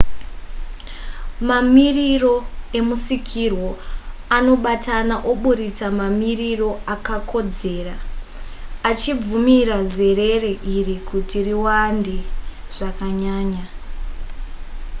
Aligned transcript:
mamiriro 1.47 2.35
emusikirwo 2.77 3.69
anobatana 4.37 5.15
oburitsa 5.31 5.87
mamiriro 5.99 6.69
akakodzera 6.93 7.95
achibvumira 8.89 9.77
zerere 9.95 10.51
iri 10.77 10.95
kuti 11.07 11.37
riwande 11.47 12.17
zvakanyanya 12.75 13.65